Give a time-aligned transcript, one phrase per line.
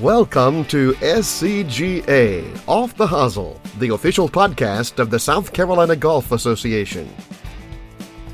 [0.00, 7.08] Welcome to SCGA Off the Hosel, the official podcast of the South Carolina Golf Association.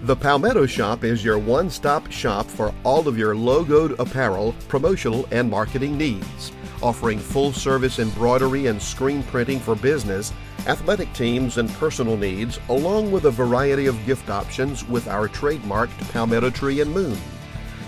[0.02, 5.28] The Palmetto Shop is your one stop shop for all of your logoed apparel, promotional,
[5.30, 6.50] and marketing needs,
[6.82, 10.32] offering full service embroidery and screen printing for business,
[10.66, 16.10] athletic teams, and personal needs, along with a variety of gift options with our trademarked
[16.12, 17.16] Palmetto Tree and Moon.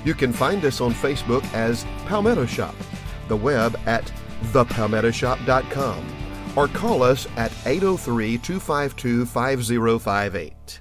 [0.04, 2.77] You can find us on Facebook as Palmetto Shop,
[3.29, 4.11] the web at
[4.52, 6.07] thepalmettoshop.com,
[6.57, 10.80] or call us at 803 252 5058.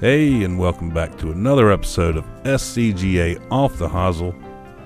[0.00, 4.34] Hey, and welcome back to another episode of SCGA Off the Hosel,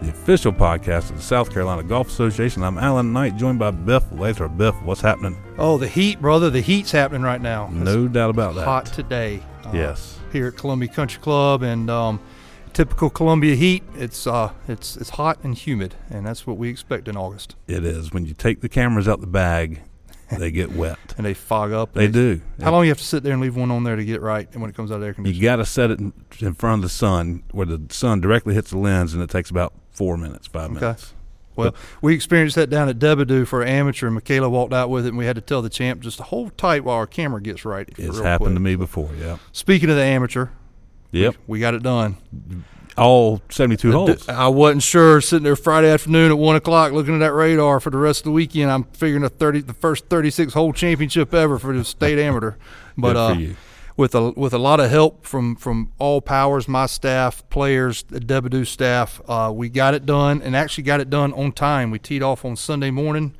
[0.00, 2.62] the official podcast of the South Carolina Golf Association.
[2.62, 4.56] I'm Alan Knight, joined by Biff Lathrop.
[4.56, 5.36] Biff, what's happening?
[5.56, 6.50] Oh, the heat, brother.
[6.50, 7.68] The heat's happening right now.
[7.72, 8.64] No doubt about that.
[8.64, 9.42] Hot today.
[9.64, 10.18] uh, Yes.
[10.30, 12.20] Here at Columbia Country Club, and um,
[12.78, 13.82] typical Columbia heat.
[13.96, 17.56] It's uh, it's it's hot and humid, and that's what we expect in August.
[17.66, 18.12] It is.
[18.12, 19.82] When you take the cameras out the bag,
[20.30, 20.98] they get wet.
[21.18, 21.94] And they fog up.
[21.94, 22.40] They and do.
[22.62, 24.48] How long you have to sit there and leave one on there to get right,
[24.52, 26.54] and when it comes out of the air You got to set it in, in
[26.54, 29.72] front of the sun where the sun directly hits the lens, and it takes about
[29.90, 30.80] four minutes, five Okay.
[30.80, 31.14] minutes.
[31.56, 35.08] Well, we experienced that down at DeBordieu for amateur, and Michaela walked out with it,
[35.08, 37.64] and we had to tell the champ just to hold tight while our camera gets
[37.64, 37.88] right.
[37.98, 38.54] It's happened quick.
[38.54, 39.38] to me before, yeah.
[39.50, 40.50] Speaking of the amateur,
[41.12, 41.36] Yep.
[41.46, 42.16] we got it done.
[42.96, 44.28] All 72 holes.
[44.28, 47.90] I wasn't sure sitting there Friday afternoon at one o'clock looking at that radar for
[47.90, 48.70] the rest of the weekend.
[48.72, 52.54] I'm figuring a thirty, the first thirty-six hole championship ever for the state amateur.
[52.96, 53.36] But uh,
[53.96, 58.18] with a with a lot of help from from all powers, my staff, players, the
[58.18, 61.92] DeBordieu staff, uh, we got it done and actually got it done on time.
[61.92, 63.36] We teed off on Sunday morning,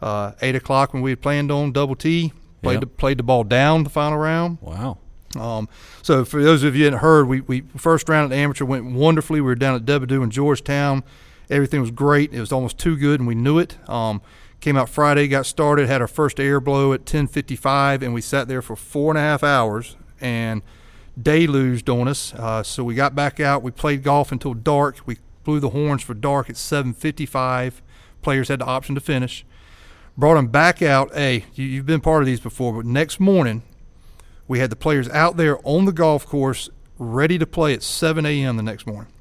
[0.00, 2.32] uh, eight o'clock when we had planned on double tee.
[2.62, 2.80] Played Yep.
[2.82, 4.58] the, played the ball down the final round.
[4.60, 4.98] Wow.
[5.36, 5.68] Um,
[6.02, 8.84] so for those of you that heard, we, we first round at the amateur went
[8.84, 9.40] wonderfully.
[9.40, 11.02] We were down at DeBordieu in Georgetown.
[11.50, 12.32] Everything was great.
[12.32, 13.76] It was almost too good, and we knew it.
[13.88, 14.22] Um,
[14.60, 18.48] came out Friday, got started, had our first air blow at 10:55, and we sat
[18.48, 20.62] there for four and a half hours and
[21.20, 22.32] deluged on us.
[22.34, 23.62] Uh, so we got back out.
[23.62, 24.98] We played golf until dark.
[25.04, 27.82] We blew the horns for dark at 7:55.
[28.22, 29.44] Players had the option to finish.
[30.16, 31.12] Brought them back out.
[31.14, 33.62] Hey, you, you've been part of these before, but next morning
[34.48, 38.24] we had the players out there on the golf course ready to play at 7
[38.26, 38.56] a.m.
[38.56, 39.12] the next morning.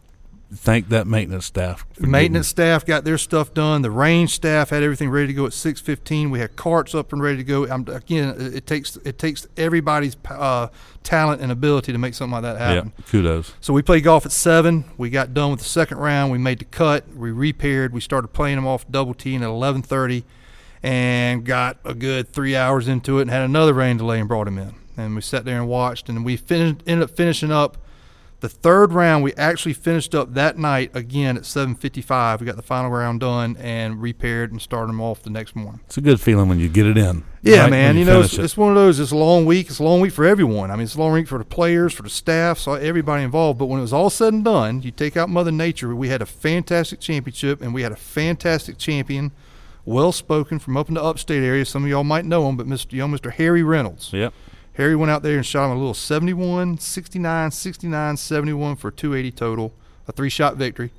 [0.53, 1.85] Thank that maintenance staff.
[1.97, 3.83] maintenance staff got their stuff done.
[3.83, 6.29] The range staff had everything ready to go at 6:15.
[6.29, 7.65] We had carts up and ready to go.
[7.69, 10.67] I'm, again, it takes it takes everybody's uh,
[11.03, 12.91] talent and ability to make something like that happen.
[12.97, 13.53] Yeah, kudos.
[13.61, 14.83] So we played golf at seven.
[14.97, 16.33] We got done with the second round.
[16.33, 17.07] We made the cut.
[17.15, 17.93] We repaired.
[17.93, 20.25] We started playing them off double teeing at eleven thirty,
[20.83, 24.49] and got a good three hours into it, and had another rain delay and brought
[24.49, 24.80] him in.
[24.97, 27.77] And we sat there and watched, and we finished, ended up finishing up
[28.41, 29.23] the third round.
[29.23, 32.41] We actually finished up that night again at seven fifty five.
[32.41, 35.79] We got the final round done and repaired and started them off the next morning.
[35.85, 37.23] It's a good feeling when you get it in.
[37.43, 37.89] Yeah, right man.
[37.89, 38.43] when You, know, it's, it.
[38.43, 38.99] it's one of those.
[38.99, 39.69] It's a long week.
[39.69, 40.71] It's a long week for everyone.
[40.71, 43.57] I mean, it's a long week for the players, for the staff, so everybody involved.
[43.59, 45.95] But when it was all said and done, you take out Mother Nature.
[45.95, 49.31] We had a fantastic championship, and we had a fantastic champion,
[49.85, 51.65] well spoken from up in the upstate area.
[51.65, 52.93] Some of y'all might know him, but Mr.
[52.93, 53.31] Young Mr.
[53.31, 54.11] Harry Reynolds.
[54.13, 54.33] Yep.
[54.73, 59.31] Harry went out there and shot him a little 71, 69, 69, 71 for 280
[59.35, 59.73] total,
[60.07, 60.91] a three shot victory.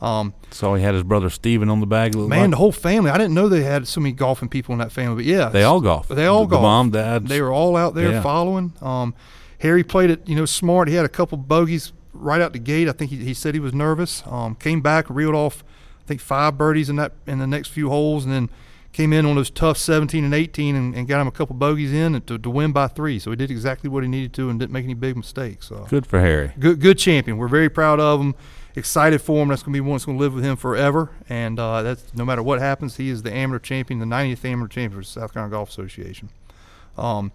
[0.00, 2.14] Um, So he had his brother Steven on the bag.
[2.14, 2.50] man, like.
[2.50, 3.10] the whole family.
[3.10, 5.64] I didn't know they had so many golfing people in that family, but yeah, they
[5.64, 6.08] all golf.
[6.08, 6.60] They all the, golf.
[6.60, 7.26] The mom, dad.
[7.26, 8.22] They were all out there Yeah.
[8.22, 8.72] following.
[8.80, 9.14] Um,
[9.58, 10.86] Harry played it, you know, smart.
[10.88, 12.88] He had a couple bogeys right out the gate.
[12.88, 14.22] I think he, he said he was nervous.
[14.26, 15.64] Um, came back, reeled off,
[16.00, 18.50] I think five birdies in that in the next few holes, and then
[18.98, 21.92] came in on those tough 17 and 18 and, and got him a couple bogeys
[21.92, 23.20] in and to, to win by three.
[23.20, 25.68] So he did exactly what he needed to and didn't make any big mistakes.
[25.68, 26.50] So Good for Harry.
[26.58, 27.38] good, good champion.
[27.38, 28.34] We're very proud of him.
[28.74, 29.50] Excited for him.
[29.50, 31.12] That's going to be one that's going to live with him forever.
[31.28, 34.66] And uh, that's no matter what happens, he is the amateur champion, the 90th amateur
[34.66, 36.30] champion for the South Carolina Golf Association.
[36.96, 37.30] Um,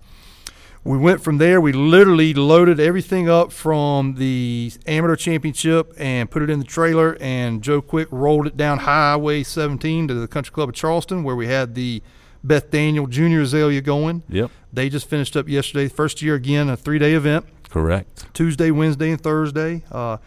[0.84, 1.62] we went from there.
[1.62, 7.18] We literally loaded everything up from the amateur championship and put it in the trailer.
[7.22, 11.36] And Joe Quick rolled it down Highway 17 to the Country Club of Charleston, where
[11.36, 12.02] we had the
[12.44, 14.24] Beth Daniel Junior Azalea going.
[14.28, 14.52] Yep.
[14.74, 17.46] They just finished up yesterday, first year again, a three day event.
[17.70, 18.26] Correct.
[18.34, 19.84] Tuesday, Wednesday, and Thursday.
[19.92, 20.18] Uh,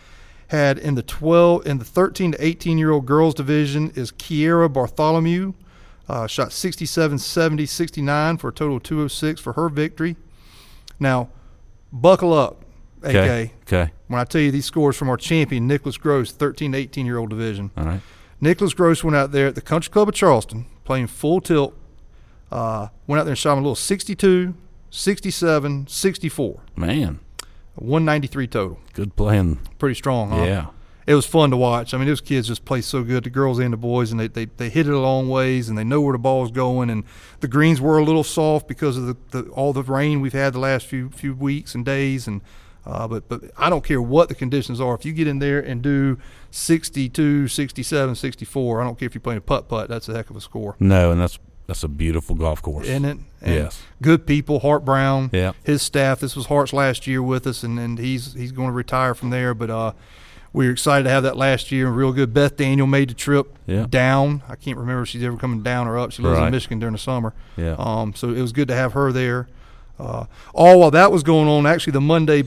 [0.48, 4.72] had in the 12 in the 13 to 18 year old girls division is Kiera
[4.72, 5.54] Bartholomew.
[6.08, 10.16] Uh, shot 67, 70, 69 for a total of 206 for her victory.
[10.98, 11.28] Now,
[11.92, 12.64] buckle up,
[13.02, 13.08] AK.
[13.14, 13.52] Okay.
[13.62, 13.92] Okay.
[14.08, 17.18] When I tell you these scores from our champion, Nicholas Gross, 13 to 18 year
[17.18, 17.70] old division.
[17.76, 18.00] All right.
[18.40, 21.74] Nicholas Gross went out there at the Country Club of Charleston playing full tilt.
[22.50, 24.54] Uh, went out there and shot him a little 62,
[24.90, 27.18] 67, 64, Man,
[27.74, 28.78] 193 total.
[28.92, 29.58] good playing.
[29.78, 30.44] Pretty strong, huh?
[30.44, 30.66] Yeah.
[31.06, 31.94] It was fun to watch.
[31.94, 34.26] I mean, those kids just play so good, the girls and the boys, and they,
[34.26, 36.90] they, they hit it a long ways, and they know where the ball's going.
[36.90, 37.04] And
[37.40, 40.52] the greens were a little soft because of the, the all the rain we've had
[40.52, 42.26] the last few few weeks and days.
[42.26, 42.40] And
[42.84, 44.94] uh, but but I don't care what the conditions are.
[44.94, 46.18] If you get in there and do
[46.50, 49.88] 62, 67, 64, I don't care if you're playing a putt putt.
[49.88, 52.86] That's a heck of a score, No, and that's that's a beautiful golf course.
[52.86, 53.18] isn't it?
[53.42, 53.82] And Yes.
[54.00, 54.60] Good people.
[54.60, 55.30] Hart Brown.
[55.32, 55.52] Yeah.
[55.64, 56.20] his staff.
[56.20, 59.30] This was Hart's last year with us, and, and he's he's going to retire from
[59.30, 59.52] there.
[59.52, 59.92] But uh,
[60.56, 61.86] we were excited to have that last year.
[61.86, 62.32] And real good.
[62.32, 63.86] Beth Daniel made the trip Yeah.
[63.88, 64.42] down.
[64.48, 66.12] I can't remember if she's ever coming down or up.
[66.12, 66.46] She lives Right.
[66.46, 67.34] in Michigan during the summer.
[67.56, 67.76] Yeah.
[67.78, 69.48] Um, so it was good to have her there.
[70.00, 70.24] Uh,
[70.54, 72.42] all while that was going on, actually the Monday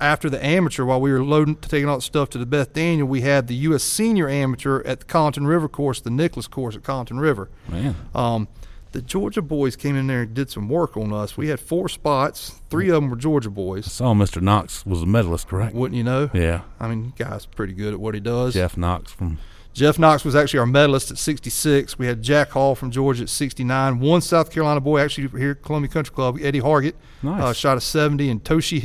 [0.00, 3.06] after the amateur, while we were loading, taking all the stuff to the Beth Daniel,
[3.08, 3.82] we had the U.S.
[3.82, 7.48] Senior Amateur at the Colleton River course, the Nicklaus course at Colleton River.
[7.68, 7.94] Man.
[8.14, 8.48] Um,
[8.94, 11.36] the Georgia boys came in there and did some work on us.
[11.36, 12.60] We had four spots.
[12.70, 13.86] Three of them were Georgia boys.
[13.86, 14.40] I saw Mr.
[14.40, 15.74] Knox was a medalist, correct?
[15.74, 16.30] Wouldn't you know?
[16.32, 16.60] Yeah.
[16.78, 18.54] I mean, guy's pretty good at what he does.
[18.54, 19.38] Jeff Knox from
[19.72, 21.98] Jeff Knox was actually our medalist at 66.
[21.98, 23.98] We had Jack Hall from Georgia at 69.
[23.98, 26.94] One South Carolina boy, actually here at Columbia Country Club, Eddie Hargett,
[27.24, 27.42] Nice.
[27.42, 28.80] uh, shot a 70, and Toshi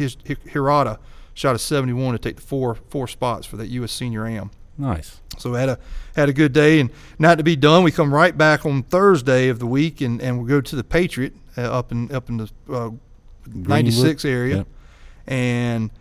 [0.50, 0.98] Hirata
[1.36, 3.92] shot a 71 to take the four four spots for that U.S.
[3.92, 4.50] Senior Am.
[4.80, 5.20] Nice.
[5.38, 5.78] So we had a
[6.16, 6.90] had a good day, and
[7.20, 10.42] not to be done, we come right back on Thursday of the week, and, and
[10.42, 12.90] we go to the Patriot uh, up in up in the uh,
[13.54, 14.68] 96 area, Yep.
[15.28, 15.92] and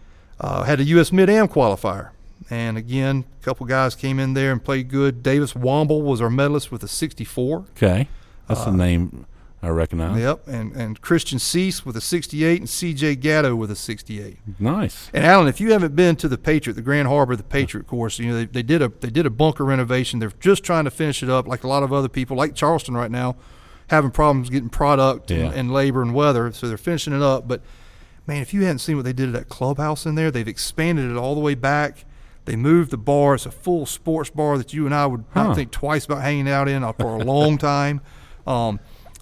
[0.41, 1.13] uh, had a U.S.
[1.13, 2.11] Mid Am qualifier.
[2.51, 5.23] And again, a couple guys came in there and played good.
[5.23, 7.67] Davis Womble was our medalist with a 64.
[7.77, 8.09] Okay.
[8.49, 9.27] That's Uh, a name
[9.63, 10.21] I recognize.
[10.21, 13.17] Yep, and and Christian Cease with a 68, and C.J.
[13.17, 14.39] Gatto with a 68.
[14.61, 15.11] Nice.
[15.13, 18.19] And Alan, if you haven't been to the Patriot, the Grand Harbor, the Patriot course,
[18.21, 20.21] you know they, they did a they did a bunker renovation.
[20.21, 22.95] They're just trying to finish it up, like a lot of other people, like Charleston
[22.97, 23.35] right now,
[23.89, 25.47] having problems getting product Yeah.
[25.47, 26.53] and, and labor and weather.
[26.53, 27.49] So they're finishing it up.
[27.49, 27.61] But
[28.29, 31.11] man, if you hadn't seen what they did at that clubhouse in there, they've expanded
[31.11, 32.05] it all the way back.
[32.45, 33.35] They moved the bar.
[33.35, 35.49] It's a full sports bar that you and I would Huh.
[35.49, 38.01] not think twice about hanging out in uh, for a long time.
[38.47, 38.79] Um,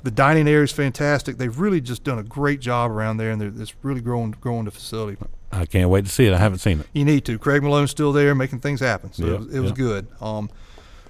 [0.06, 1.36] the dining area is fantastic.
[1.36, 4.64] They've really just done a great job around there, and they're, it's really growing growing
[4.64, 5.18] the facility.
[5.50, 6.32] I can't wait to see it.
[6.32, 6.86] I haven't seen it.
[6.92, 7.40] You need to.
[7.40, 9.12] Craig Malone's still there, making things happen.
[9.12, 10.06] So Yeah, it was, it was good.
[10.20, 10.48] Um,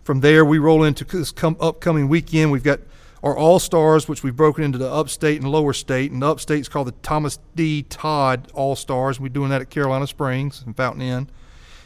[0.02, 2.52] from there, we roll into this come, upcoming weekend.
[2.52, 2.80] We've got
[3.22, 6.68] our All Stars, which we've broken into the Upstate and Lower State, and the Upstate's
[6.70, 7.82] called the Thomas D.
[7.82, 9.20] Todd All Stars.
[9.20, 11.28] We're doing that at Carolina Springs and Fountain Inn.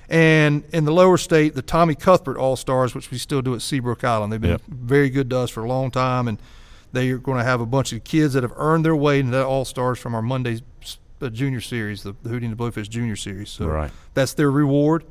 [0.08, 3.62] And in the lower state, the Tommy Cuthbert All Stars, which we still do at
[3.62, 4.32] Seabrook Island.
[4.32, 4.62] They've been Yep.
[4.68, 6.38] very good to us for a long time, and
[6.92, 9.32] they are going to have a bunch of kids that have earned their way into
[9.32, 10.60] that All Stars from our Monday
[11.32, 13.50] Junior Series, the, the Hootie and the Blowfish Junior Series.
[13.50, 13.90] So Right.
[14.14, 15.04] that's their reward.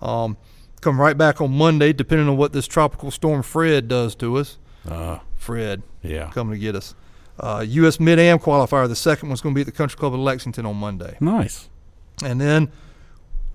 [0.00, 0.36] Um,
[0.80, 4.58] come right back on Monday, depending on what this tropical storm Fred does to us.
[4.88, 6.30] Uh, Fred yeah.
[6.30, 6.94] coming to get us.
[7.38, 8.00] Uh, U.S.
[8.00, 8.88] Mid Am qualifier.
[8.88, 11.16] The second one's going to be at the Country Club of Lexington on Monday.
[11.20, 11.68] Nice.
[12.24, 12.70] And then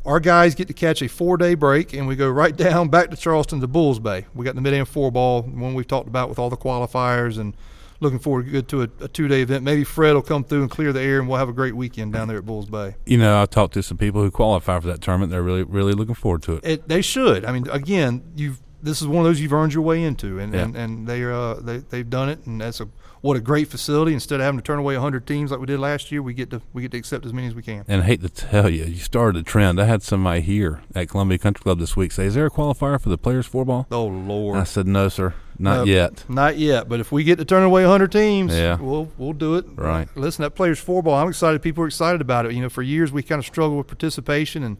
[0.07, 3.12] our guys get to catch a four day break, and we go right down back
[3.12, 4.25] to Charleston to Bulls Bay.
[4.33, 7.38] We got the mid am four ball, one we've talked about with all the qualifiers,
[7.38, 7.56] and
[8.00, 9.63] looking forward good to a, a two day event.
[9.63, 12.13] Maybe Fred will come through and clear the air, and we'll have a great weekend
[12.13, 12.95] down there at Bulls Bay.
[13.06, 15.30] You know, I talked to some people who qualify for that tournament.
[15.30, 16.65] They're really, really looking forward to it.
[16.65, 17.44] It, they should.
[17.44, 20.53] I mean, again, you've this is one of those you've earned your way into, and
[20.53, 20.62] Yeah.
[20.63, 22.88] and, and they uh they they've done it, and that's a
[23.21, 24.13] what a great facility.
[24.13, 26.51] Instead of having to turn away hundred teams like we did last year, we get
[26.51, 27.83] to we get to accept as many as we can.
[27.88, 29.81] And I hate to tell you, you started a trend.
[29.81, 33.01] I had somebody here at Columbia Country Club this week say, "Is there a qualifier
[33.01, 34.57] for the players' four ball?" Oh Lord.
[34.57, 37.81] I said, "No, sir, not yet." Not yet, but if we get to turn away
[37.83, 38.78] 100 teams, Yeah.
[38.80, 39.66] we'll we'll do it.
[39.75, 40.07] Right.
[40.16, 41.16] Listen, that players four ball.
[41.16, 41.63] I'm excited.
[41.63, 42.52] People are excited about it.
[42.54, 44.78] You know, for years we kind of struggled with participation, and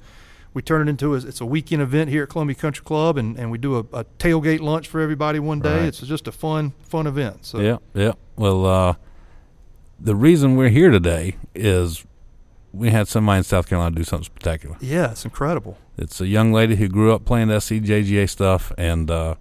[0.54, 3.38] we turn it into a, it's a weekend event here at Columbia Country Club, and,
[3.38, 5.80] and we do a, a tailgate lunch for everybody one day.
[5.80, 5.86] Right.
[5.88, 7.46] It's just a fun fun event.
[7.46, 8.14] So Yeah, yeah.
[8.36, 8.96] Well, uh,
[10.00, 12.06] the reason we're here today is
[12.74, 14.78] we had somebody in South Carolina do something spectacular.
[14.80, 15.78] yeah, it's incredible.
[15.98, 19.36] It's a young lady who grew up playing SCJGA stuff, and uh,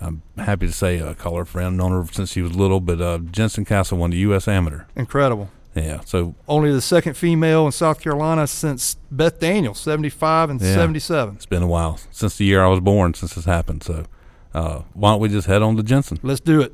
[0.00, 2.80] I'm happy to say I call her a friend, known her since she was little.
[2.80, 4.46] But uh, Jensen Castle won the U.S.
[4.46, 4.84] Amateur.
[4.94, 5.50] Incredible.
[5.74, 10.74] Yeah, so Only the second female in South Carolina since Beth Daniels, 75 and Yeah.
[10.74, 11.36] 77.
[11.36, 13.82] it's been a while since the year I was born since this happened.
[13.82, 14.04] So
[14.52, 16.18] uh, why don't we just head on to Jensen?
[16.22, 16.72] Let's do it.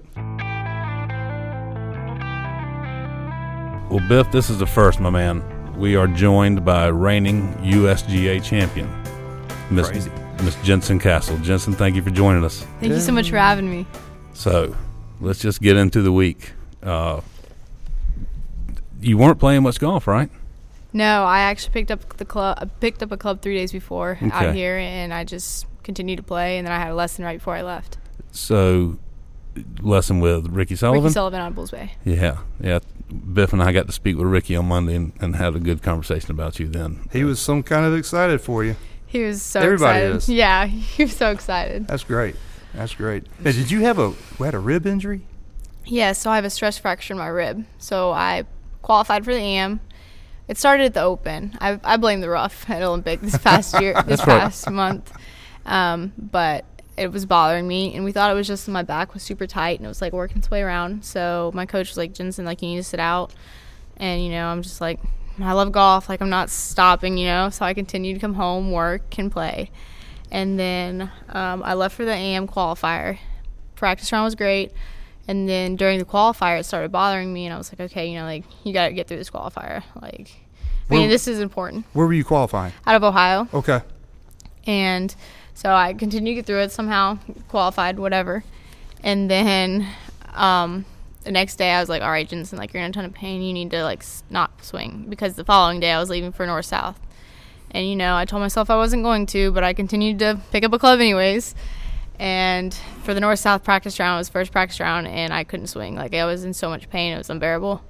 [3.91, 5.43] Well, Biff, this is the first, my man.
[5.79, 8.91] We are joined by reigning USGA champion,
[9.71, 10.11] Miss Crazy.
[10.43, 11.39] Miss Jensen Castle.
[11.39, 12.67] Jensen, thank you for joining us.
[12.81, 13.87] Thank you so much for having me.
[14.35, 14.77] So,
[15.21, 16.53] let's just get into the week.
[16.83, 17.23] Uh,
[19.01, 20.31] you weren't playing much golf, right?
[20.93, 22.59] No, I actually picked up the club.
[22.61, 24.31] I picked up a club three days before Okay.
[24.33, 26.59] out here, and I just continued to play.
[26.59, 27.99] And then I had a lesson right before I left.
[28.33, 28.99] So,
[29.81, 31.05] lesson with Ricky Sullivan.
[31.05, 31.93] Ricky Sullivan on Bulls Bay.
[32.05, 32.79] yeah, yeah.
[33.33, 35.83] Biff and I got to speak with Ricky on Monday and, and had a good
[35.83, 37.09] conversation about you then.
[37.11, 38.77] He was some kind of excited for you.
[39.07, 40.17] He was so Everybody excited.
[40.17, 40.29] is.
[40.29, 41.87] Yeah, he was so excited.
[41.89, 42.37] That's great.
[42.75, 43.25] That's great.
[43.41, 45.23] Now, did you have a we had a rib injury?
[45.87, 47.65] Yeah, so I have a stress fracture in my rib.
[47.79, 48.45] So I
[48.89, 49.81] qualified for the AM.
[50.49, 51.59] It started at the Open.
[51.61, 54.41] I, I blame the rough at Olympic this past year, this right.
[54.41, 55.13] past month.
[55.67, 56.65] Um, but
[56.97, 59.79] it was bothering me, and we thought it was just my back was super tight,
[59.79, 61.05] and it was like working its way around.
[61.05, 63.35] So my coach was like, Jensen, like you need to sit out.
[63.99, 65.01] And you know, I'm just like,
[65.39, 66.09] I love golf.
[66.09, 67.51] Like I'm not stopping, you know.
[67.51, 69.71] So I continued to come home, work, and play.
[70.31, 73.19] And then um, I left for the AM qualifier.
[73.77, 74.73] Practice round was great.
[75.29, 78.19] And then during the qualifier, it started bothering me, and I was like, okay, you
[78.19, 79.83] know, like you got to get through this qualifier.
[80.01, 80.31] Like,
[80.91, 81.85] I mean, this is important.
[81.93, 82.73] Where were you qualifying?
[82.87, 83.83] Out of Ohio, Okay.
[84.67, 85.15] and
[85.55, 87.19] so I continued to get through it somehow,
[87.49, 88.43] qualified, whatever.
[89.03, 89.87] And then
[90.35, 90.85] um,
[91.25, 93.13] the next day, I was like, all right, Jensen, like you're in a ton of
[93.13, 93.43] pain.
[93.43, 96.67] You need to like not swing because the following day I was leaving for north
[96.67, 96.99] south.
[97.71, 100.65] And you know, I told myself I wasn't going to, but I continued to pick
[100.65, 101.55] up a club anyways.
[102.19, 105.69] And for the north south practice round, it was first practice round, and I couldn't
[105.69, 105.95] swing.
[105.95, 107.83] Like I was in so much pain, it was unbearable.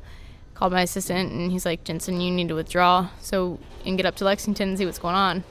[0.54, 4.16] Called my assistant, and he's like, Jensen, you need to withdraw so and get up
[4.16, 5.44] to Lexington and see what's going on.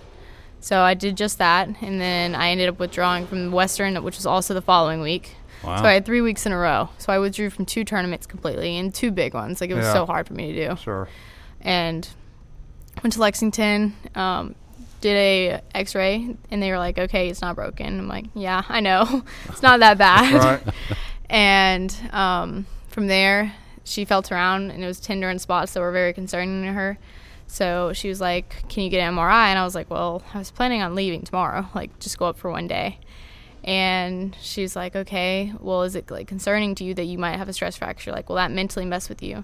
[0.60, 4.26] So I did just that, and then I ended up withdrawing from Western, which was
[4.26, 5.36] also the following week.
[5.64, 5.78] Wow.
[5.78, 6.90] So I had three weeks in a row.
[6.98, 9.60] So I withdrew from two tournaments completely and two big ones.
[9.62, 9.94] Like it was Yeah.
[9.94, 10.76] so hard for me to do.
[10.76, 11.08] Sure.
[11.62, 12.08] And
[13.02, 14.56] went to Lexington, um,
[15.02, 18.80] did a X-ray, and they were like, "Okay, it's not broken." I'm like, "Yeah, I
[18.80, 20.62] know, it's not that bad."
[21.30, 25.92] And um, from there, she felt around, and it was tender in spots that were
[25.92, 26.98] very concerning to her.
[27.48, 30.38] So she was like, "Can you get an MRI?" And I was like, "Well, I
[30.38, 33.00] was planning on leaving tomorrow, like just go up for one day."
[33.64, 37.50] And she's like, "Okay, well, is it like concerning to you that you might have
[37.50, 38.12] a stress fracture?
[38.12, 39.44] Like, will that mentally mess with you?"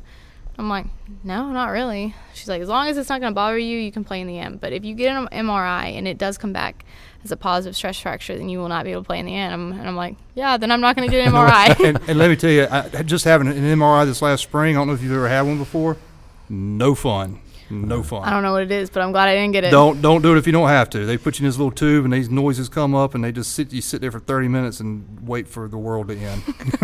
[0.58, 0.86] I'm like,
[1.24, 3.92] "No, not really." She's like, "As long as it's not going to bother you, you
[3.92, 4.58] can play in the M.
[4.58, 6.86] But if you get an MRI and it does come back
[7.24, 9.36] as a positive stress fracture, then you will not be able to play in the
[9.36, 12.20] M." And I'm like, "Yeah, then I'm not going to get an MRI." and, and
[12.20, 14.76] let me tell you, I, just having an MRI this last spring.
[14.76, 15.98] I don't know if you've ever had one before.
[16.50, 17.40] No fun.
[17.82, 18.24] No fun.
[18.24, 19.72] I don't know what it is, but I'm glad I didn't get it.
[19.72, 21.06] Don't don't do it if you don't have to.
[21.06, 23.52] They put you in this little tube, and these noises come up, and they just
[23.54, 26.44] sit you sit there for thirty minutes and wait for the world to end.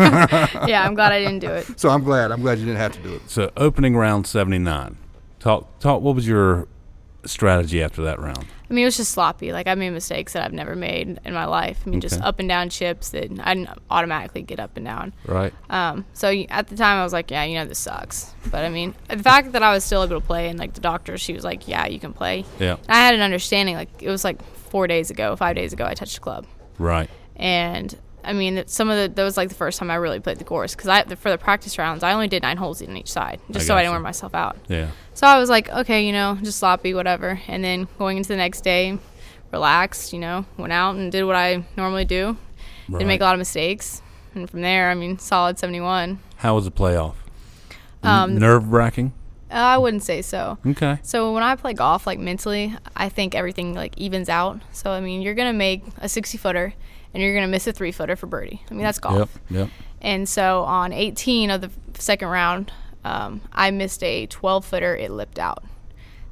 [0.68, 1.78] yeah, I'm glad I didn't do it.
[1.78, 2.32] so I'm glad.
[2.32, 3.22] I'm glad you didn't have to do it.
[3.30, 4.96] So opening round seventy nine.
[5.38, 6.02] Talk talk.
[6.02, 6.68] What was your
[7.24, 8.46] strategy after that round?
[8.70, 9.52] I mean, it was just sloppy.
[9.52, 11.80] Like I made mistakes that I've never made in my life.
[11.84, 15.12] I mean, just up and down chips that I didn't automatically get up and down.
[15.26, 15.52] Right.
[15.68, 18.32] Um, so at the time, I was like, yeah, you know, this sucks.
[18.50, 20.80] But I mean, the fact that I was still able to play, and like the
[20.80, 22.44] doctor, she was like, yeah, you can play.
[22.60, 22.74] Yeah.
[22.74, 23.74] And I had an understanding.
[23.74, 26.46] Like it was like four days ago, five days ago, I touched a club,
[26.78, 27.10] Right.
[27.34, 30.20] and I mean, that some of the that was like the first time I really
[30.20, 32.96] played the course because I for the practice rounds, I only did nine holes in
[32.96, 34.56] each side, just so I didn't wear myself out.
[34.68, 34.90] Yeah.
[35.14, 37.40] So I was like, okay, you know, just sloppy, whatever.
[37.48, 38.98] And then going into the next day,
[39.52, 42.36] relaxed, you know, went out and did what I normally do.
[42.90, 44.02] Didn't make a lot of mistakes.
[44.34, 46.18] And from there, I mean, solid 71.
[46.36, 47.14] How was the playoff?
[48.02, 49.12] Um, Nerve wracking.
[49.50, 50.58] Uh, I wouldn't say so.
[50.64, 50.98] Okay.
[51.02, 54.60] So when I play golf, like mentally, I think everything like evens out.
[54.72, 56.74] So I mean, you're gonna make a 60 footer,
[57.14, 58.62] and you're gonna miss a three footer for birdie.
[58.70, 59.38] I mean, that's golf.
[59.50, 59.58] Yep.
[59.60, 59.68] Yep.
[60.02, 62.72] And so on 18 of the second round,
[63.04, 64.96] um, I missed a 12 footer.
[64.96, 65.62] It lipped out.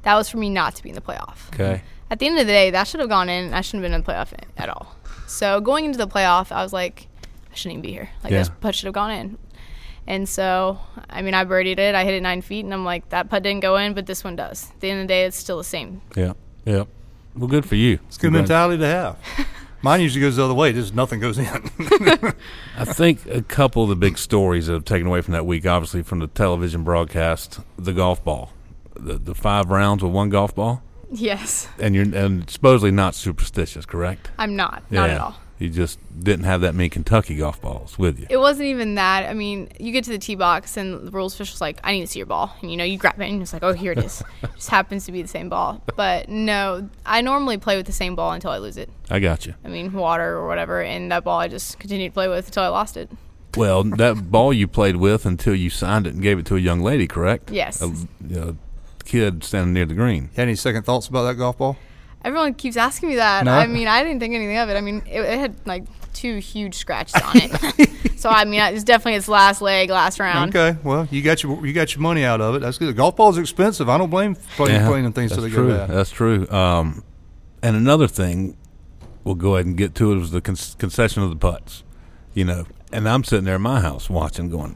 [0.03, 1.53] That was for me not to be in the playoff.
[1.53, 1.81] Okay.
[2.09, 3.53] At the end of the day, that should have gone in.
[3.53, 4.95] I shouldn't have been in the playoff at all.
[5.27, 7.07] So going into the playoff, I was like,
[7.51, 8.09] I shouldn't even be here.
[8.23, 8.39] Like Yeah.
[8.39, 9.37] this putt should have gone in.
[10.07, 11.93] And so, I mean, I birdied it.
[11.93, 14.23] I hit it nine feet, and I'm like, that putt didn't go in, but this
[14.23, 14.71] one does.
[14.73, 16.01] At the end of the day, it's still the same.
[16.15, 16.33] Yeah.
[16.65, 16.87] Yep.
[17.35, 17.99] Well, good for you.
[18.07, 19.17] It's a good mentality to have.
[19.81, 20.73] Mine usually goes the other way.
[20.73, 21.45] Just nothing goes in.
[22.77, 25.65] I think a couple of the big stories that have taken away from that week,
[25.65, 28.51] obviously from the television broadcast, the golf ball,
[28.95, 33.85] the the five rounds with one golf ball, Yes, and you're and supposedly not superstitious,
[33.85, 34.29] correct?
[34.37, 34.83] I'm not.
[34.91, 35.15] Not yeah.
[35.15, 35.35] at all.
[35.59, 38.27] You just didn't have that many Kentucky golf balls with you.
[38.29, 39.29] It wasn't even that.
[39.29, 42.01] I mean, you get to the tee box, and the rules official's like, I need
[42.01, 42.55] to see your ball.
[42.61, 44.23] And, you know, you grab it, and it's like, oh, here it is.
[44.43, 45.83] it just happens to be the same ball.
[45.97, 48.89] But no, I normally play with the same ball until I lose it.
[49.09, 49.53] I got you.
[49.65, 50.81] I mean, water or whatever.
[50.81, 53.09] And that ball I just continued to play with until I lost it.
[53.57, 56.59] Well, that ball you played with until you signed it and gave it to a
[56.59, 57.51] young lady, correct?
[57.51, 57.81] Yes.
[57.81, 57.93] A,
[58.39, 58.55] a
[59.03, 60.29] kid standing near the green.
[60.35, 61.77] Had any second thoughts about that golf ball?
[62.23, 63.45] Everyone keeps asking me that.
[63.45, 63.51] No?
[63.53, 64.75] I mean, I didn't think anything of it.
[64.75, 67.89] I mean, it, it had like two huge scratches on it.
[68.19, 70.55] so I mean, it's definitely its last leg, last round.
[70.55, 72.59] Okay, well, you got your you got your money out of it.
[72.59, 72.95] That's good.
[72.97, 73.87] Golf balls are expensive.
[73.87, 75.69] I don't blame playing Yeah, playing in things till that's they true.
[75.69, 75.89] go bad.
[75.89, 76.47] That's true.
[76.49, 77.03] Um,
[77.63, 78.57] and another thing,
[79.23, 81.83] we'll go ahead and get to it was the con- concession of the putts.
[82.33, 84.75] You know, and I'm sitting there in my house watching, going,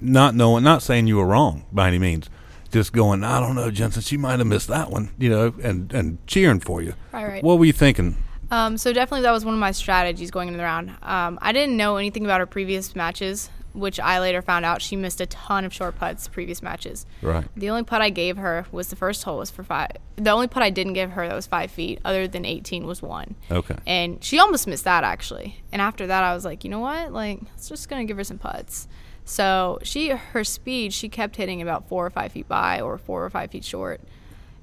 [0.00, 2.28] not knowing, not saying you were wrong by any means,
[2.70, 5.92] just going, I don't know, Jensen, she might have missed that one, you know, and
[5.92, 6.94] and cheering for you.
[7.12, 7.42] Right, right.
[7.42, 8.16] What were you thinking?
[8.50, 10.90] Um, so definitely that was one of my strategies going into the round.
[11.02, 14.96] Um, I didn't know anything about her previous matches, which I later found out she
[14.96, 17.04] missed a ton of short putts previous matches.
[17.20, 17.46] Right.
[17.56, 19.90] The only putt I gave her was the first hole was for five.
[20.16, 23.02] The only putt I didn't give her that was five feet, other than 18, was
[23.02, 23.34] one.
[23.50, 23.76] Okay.
[23.86, 25.62] And she almost missed that actually.
[25.70, 27.12] And after that, I was like, you know what?
[27.12, 28.88] Like, let's just gonna give her some putts.
[29.28, 33.22] So she, her speed, she kept hitting about four or five feet by or four
[33.22, 34.00] or five feet short.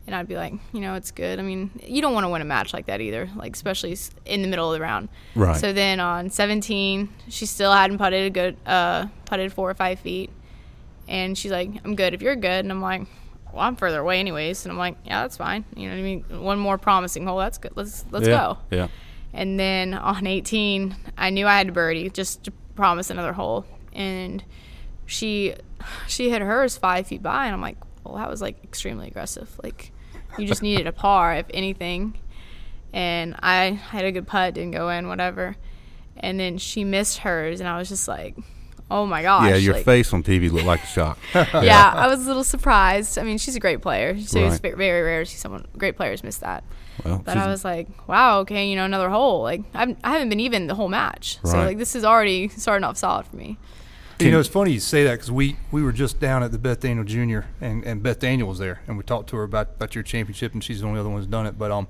[0.08, 1.38] And I'd be like, you know, it's good.
[1.40, 3.96] I mean, you don't want to win a match like that either, like especially
[4.26, 5.10] in the middle of the round.
[5.36, 5.56] Right.
[5.56, 10.00] So then on 17, she still hadn't putted a good, uh, putted four or five
[10.00, 10.32] feet,
[11.08, 13.02] and she's like, I'm good if you're good, and I'm like,
[13.54, 15.64] well, I'm further away anyways, and I'm like, yeah, that's fine.
[15.76, 16.24] You know what I mean?
[16.42, 17.74] One more promising hole, that's good.
[17.76, 18.38] Let's let's yeah.
[18.38, 18.58] go.
[18.72, 18.88] Yeah.
[19.34, 23.66] And then on 18, I knew I had to birdie just to promise another hole.
[23.96, 24.44] And
[25.08, 25.56] she
[26.08, 29.50] she hit hers five feet by, and I'm like, well, that was like extremely aggressive.
[29.64, 29.92] Like,
[30.38, 32.18] you just needed a par, if anything.
[32.94, 35.56] And I had a good putt, didn't go in, whatever.
[36.18, 38.36] And then she missed hers, and I was just like,
[38.90, 39.50] oh my gosh.
[39.50, 41.18] yeah, your like, face on TV looked like a shock.
[41.34, 43.18] yeah, I was a little surprised.
[43.18, 44.72] I mean, she's a great player, so it's Right.
[44.74, 46.64] ve- very rare to see someone great players miss that.
[47.04, 49.42] Well, But I was like, wow, okay, you know, another hole.
[49.44, 51.52] Like I'm, I haven't been even the whole match, Right.
[51.52, 53.58] so like this is already starting off solid for me.
[54.20, 56.58] You know, it's funny you say that because we, we were just down at the
[56.58, 57.48] Beth Daniel Jr.
[57.60, 60.54] and, and Beth Daniel was there, and we talked to her about, about your championship,
[60.54, 61.58] and she's the only other one who's done it.
[61.58, 61.88] But um,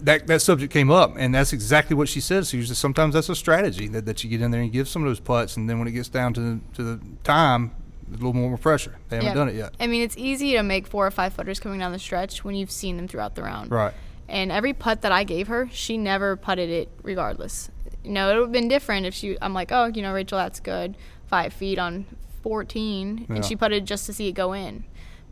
[0.00, 2.46] that that subject came up, and that's exactly what she said.
[2.46, 5.08] So sometimes that's a strategy that, that you get in there and give some of
[5.08, 7.72] those putts, and then when it gets down to the, to the time,
[8.08, 8.96] a little more pressure.
[9.08, 9.34] They haven't Yeah.
[9.34, 9.74] done it yet.
[9.80, 12.54] I mean, it's easy to make four or five footers coming down the stretch when
[12.54, 13.70] you've seen them throughout the round.
[13.70, 13.92] Right.
[14.28, 17.70] And every putt that I gave her, she never putted it regardless.
[18.08, 19.36] Know, it would have been different if she.
[19.42, 20.96] I'm like, oh, you know, Rachel, that's good,
[21.26, 22.06] five feet on
[22.42, 23.36] 14, Yeah.
[23.36, 24.84] and she putted just to see it go in.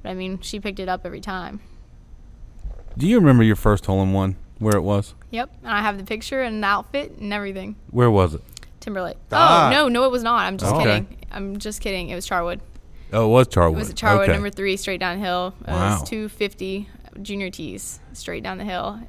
[0.02, 1.61] But I mean, she picked it up every time.
[2.99, 4.37] Do you remember your first hole in one?
[4.59, 5.14] Where it was?
[5.30, 7.76] Yep, and I have the picture and the outfit and everything.
[7.90, 8.40] Where was it?
[8.80, 9.16] Timberlake.
[9.33, 9.68] Ah.
[9.68, 10.46] Oh no, no, it was not.
[10.46, 10.85] I'm just Okay.
[10.85, 11.16] kidding.
[11.31, 12.09] I'm just kidding.
[12.09, 12.61] It was Charwood.
[13.12, 13.72] Oh, it was Charwood.
[13.72, 14.33] It was at Charwood, okay.
[14.33, 15.55] number three, straight downhill.
[15.62, 16.01] It Wow.
[16.01, 16.88] was 250
[17.22, 19.01] junior tees, straight down the hill.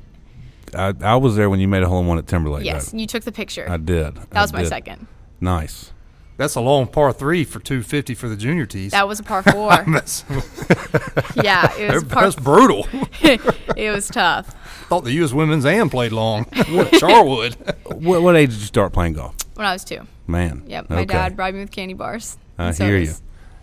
[0.76, 2.66] I, I was there when you made a hole in one at Timberlake.
[2.66, 2.98] yes, though.
[2.98, 3.68] you took the picture.
[3.70, 4.16] I did.
[4.16, 5.08] that was my second.
[5.40, 5.94] Nice.
[6.38, 8.92] That's a long par three for 250 for the junior tees.
[8.92, 9.70] That was a par four.
[9.88, 10.24] that's,
[11.36, 12.24] yeah, it was par.
[12.24, 12.88] that's brutal.
[13.22, 14.56] it was tough.
[14.88, 15.34] Thought the U.S.
[15.34, 16.44] women's AM played long.
[16.44, 17.56] What Charwood?
[17.86, 19.36] What, what age did you start playing golf?
[19.56, 20.08] When I was two.
[20.28, 20.64] Man.
[20.68, 21.06] Yep, my okay.
[21.06, 22.38] dad bribed me with candy bars.
[22.60, 23.14] I and hear you.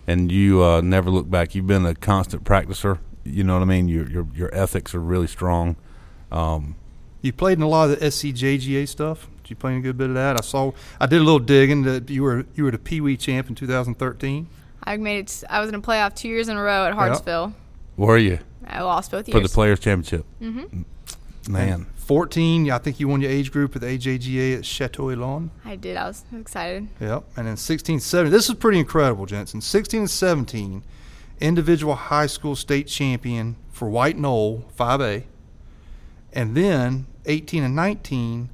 [0.07, 1.55] And you uh, never look back.
[1.55, 2.99] You've been a constant practicer.
[3.23, 3.88] You know what I mean?
[3.88, 5.77] Your your your ethics are really strong.
[6.33, 6.75] Um,
[7.24, 9.28] You played in a lot of the SCJGA stuff.
[9.42, 10.38] Did you play in a good bit of that?
[10.38, 10.72] I saw.
[11.00, 11.80] I did a little digging.
[11.84, 14.46] That you were you were the Pee Wee champ in 2013.
[14.84, 15.42] I made it.
[15.48, 17.54] I was in a playoff two years in a row at Hartsville.
[17.96, 20.26] were you I lost both years for the Players Championship?
[20.42, 20.82] Mm-hmm.
[21.50, 22.70] Man, 14.
[22.70, 25.50] I think you won your age group at the AJGA at Chateau Elan.
[25.64, 25.96] I did.
[25.96, 26.88] I was excited.
[27.00, 27.24] Yep.
[27.38, 28.30] And then 16, 17.
[28.30, 29.62] This is pretty incredible, Jensen.
[29.62, 30.82] 16 and 17,
[31.40, 35.24] individual high school state champion for White Knoll 5A.
[36.34, 38.48] And then 18 and 19,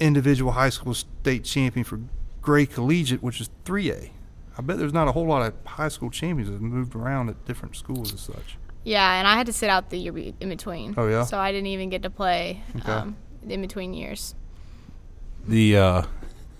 [0.00, 2.00] individual high school state champion for
[2.42, 4.10] Gray Collegiate, which is 3A.
[4.56, 7.28] I bet there's not a whole lot of high school champions that have moved around
[7.28, 8.56] at different schools as such.
[8.84, 10.94] Yeah, and I had to sit out the year in between.
[10.96, 11.24] Oh, yeah?
[11.24, 12.92] So I didn't even get to play Okay.
[12.92, 13.16] um,
[13.48, 14.34] in between years.
[15.46, 16.02] the uh,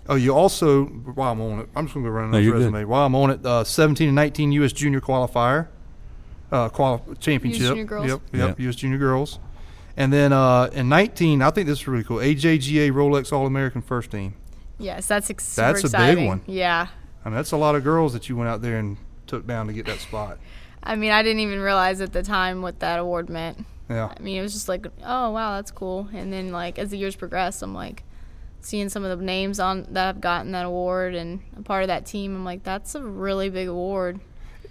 [0.07, 2.45] Oh, you also while I'm on it, I'm just going to go run No, this
[2.45, 2.59] you're good.
[2.73, 2.83] resume.
[2.85, 4.71] While I'm on it, uh, 17 and 19 U.S.
[4.71, 5.67] Junior qualifier,
[6.51, 7.61] uh, quali- championship.
[7.69, 8.07] Junior girls.
[8.07, 8.59] Yep, yep.
[8.59, 8.63] Yeah.
[8.65, 8.75] U.S.
[8.75, 9.39] Junior girls,
[9.97, 12.17] and then uh, in 19, I think this is really cool.
[12.17, 14.35] AJGA Rolex All American first team.
[14.77, 16.41] Yes, that's ex- That's a big one.
[16.47, 16.87] Yeah.
[17.23, 19.67] I mean, that's a lot of girls that you went out there and took down
[19.67, 20.37] to get that spot.
[20.83, 23.65] I mean, I didn't even realize at the time what that award meant.
[23.89, 24.13] Yeah.
[24.15, 26.09] I mean, it was just like, oh wow, that's cool.
[26.13, 28.03] And then like as the years progressed, I'm like
[28.61, 31.87] seeing some of the names on that have gotten that award and a part of
[31.87, 32.35] that team.
[32.35, 34.19] I'm like, that's a really big award.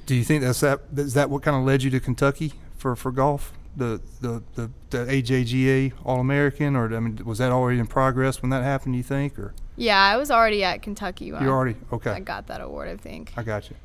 [0.06, 0.80] Do you think that's that?
[0.96, 3.52] Is that what kind of led you to Kentucky for, for golf?
[3.76, 8.40] The the the, the AJGA All American, or I mean, was that already in progress
[8.42, 8.94] when that happened?
[8.94, 12.10] Do you think, or Yeah, I was already at Kentucky when you I- already okay.
[12.10, 12.88] I got that award.
[12.88, 13.32] I think.
[13.36, 13.76] I got you.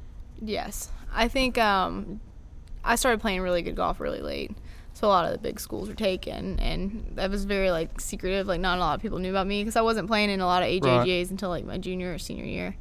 [0.42, 2.20] Yes, I think um,
[2.84, 4.52] I started playing really good golf really late,
[4.94, 8.46] so a lot of the big schools were taken, and that was very like secretive.
[8.48, 10.46] Like not a lot of people knew about me because I wasn't playing in a
[10.46, 12.76] lot of AJGAs until like my junior or senior year,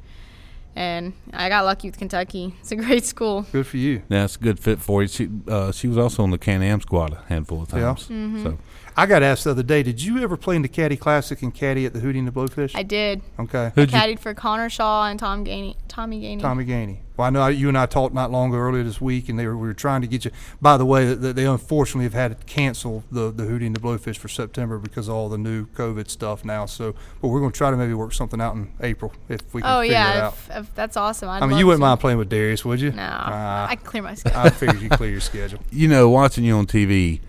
[0.79, 2.53] and I got lucky with Kentucky.
[2.61, 3.45] It's a great school.
[3.51, 4.01] Good for you.
[4.07, 5.07] that's a good fit for you.
[5.09, 7.79] She uh, she was also on the Can Am squad a handful of Yeah.
[7.93, 8.07] times.
[8.07, 8.43] Mm-hmm.
[8.43, 8.57] So
[8.99, 11.53] I got asked the other day, did you ever play in the Caddy Classic and
[11.53, 12.75] caddy at the Hootie and the Blowfish?
[12.75, 13.21] I did.
[13.39, 13.71] okay.
[13.75, 16.41] Who'd you, Caddied for Connor Shaw and Tom Gainey, Tommy Gainey.
[16.41, 16.97] Tommy Gainey.
[17.15, 19.45] Well, I know you and I talked not long ago earlier this week, and they
[19.45, 20.31] were, we were trying to get you.
[20.61, 23.79] By the way, that they unfortunately have had to cancel the the Hootie and the
[23.81, 26.65] Blowfish for September because of all the new COVID stuff now.
[26.65, 29.61] So, but we're going to try to maybe work something out in April if we
[29.61, 30.33] can Oh figure that yeah, out.
[30.33, 31.27] if, if that's awesome.
[31.29, 31.87] I'd I mean, love you wouldn't to.
[31.87, 32.91] mind playing with Darius, would you?
[32.91, 33.67] No, Ah.
[33.69, 34.39] I can clear my schedule.
[34.39, 35.59] I figured you clear your schedule.
[35.71, 37.19] you know, watching you on TV,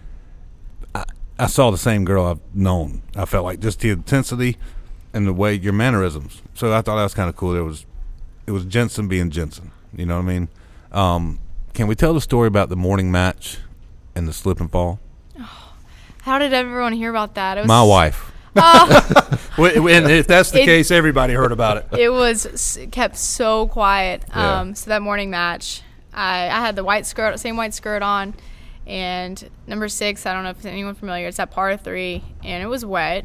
[1.44, 3.02] I, saw the same girl I've known.
[3.16, 4.56] I felt like just the intensity
[5.12, 6.42] and the way your mannerisms.
[6.54, 7.56] So I thought that was kind of cool.
[7.56, 7.86] It was,
[8.46, 9.70] it was Jensen being Jensen.
[9.94, 10.48] You know what I mean?
[10.92, 11.38] Um,
[11.74, 13.58] can we tell the story about the morning match
[14.14, 15.00] and the slip and fall?
[16.22, 17.56] How did everyone hear about that?
[17.58, 18.32] It was My wife.
[19.58, 21.86] Well, and if that's the It- case, everybody heard about it.
[21.98, 24.24] it was kept so quiet.
[24.28, 24.60] Yeah.
[24.60, 25.82] Um, so that morning match,
[26.14, 28.34] I, I had the white skirt, same white skirt on,
[28.90, 30.26] and number six.
[30.26, 31.28] I don't know if anyone familiar.
[31.28, 33.24] It's at par three, and it was wet,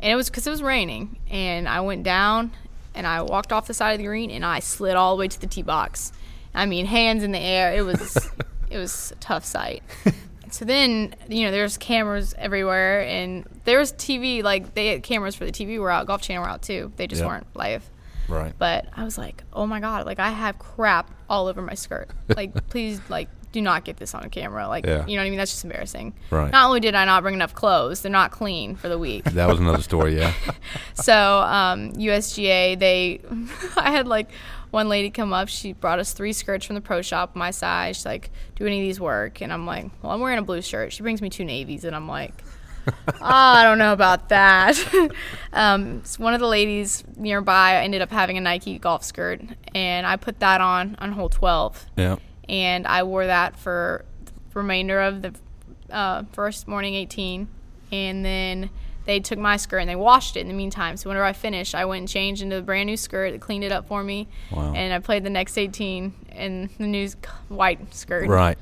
[0.00, 1.18] and it was because it was raining.
[1.30, 2.52] And I went down,
[2.94, 5.28] and I walked off the side of the green, and I slid all the way
[5.28, 6.12] to the tee box.
[6.54, 7.74] I mean, hands in the air.
[7.74, 8.16] It was
[8.70, 9.82] it was a tough sight.
[10.50, 14.42] So then, you know, there's cameras everywhere, and there was TV.
[14.42, 16.06] Like they had cameras for the TV were out.
[16.06, 16.92] Golf Channel were out too.
[16.96, 17.26] They just Yeah.
[17.28, 17.88] weren't live.
[18.28, 18.54] Right.
[18.56, 22.08] But I was like, oh my god, like I have crap all over my skirt.
[22.36, 24.68] Like, please, like, do not get this on camera.
[24.68, 25.06] Like, Yeah.
[25.06, 25.38] you know what I mean?
[25.38, 26.12] That's just embarrassing.
[26.30, 26.50] Right.
[26.52, 29.24] Not only did I not bring enough clothes, they're not clean for the week.
[29.24, 30.18] That was another story.
[30.18, 30.32] Yeah.
[30.94, 33.20] so um, USGA, they,
[33.76, 34.28] I had like
[34.70, 35.48] one lady come up.
[35.48, 37.96] She brought us three skirts from the pro shop, my size.
[37.96, 40.62] She's like, "Do any of these work?" And I'm like, "Well, I'm wearing a blue
[40.62, 42.32] shirt." She brings me two navies, and I'm like.
[42.86, 44.76] "Oh, I don't know about that.
[45.52, 49.40] um, s- one of the ladies nearby ended up having a Nike golf skirt,
[49.74, 52.16] and I put that on on hole 12 Yeah.
[52.48, 55.34] And I wore that for the remainder of the
[55.90, 57.48] uh, first morning 18,
[57.92, 58.70] and then
[59.06, 60.96] they took my skirt and they washed it in the meantime.
[60.96, 63.32] So whenever I finished, I went and changed into a brand new skirt.
[63.32, 64.72] They cleaned it up for me, Wow.
[64.74, 67.08] and I played the next 18 in the new
[67.48, 68.28] white skirt.
[68.28, 68.58] Right.